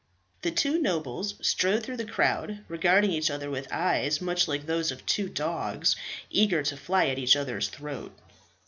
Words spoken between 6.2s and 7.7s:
eager to fly at each other's